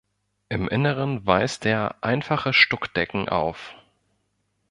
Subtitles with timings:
[0.49, 3.75] Im Inneren weist er einfache Stuckdecken auf.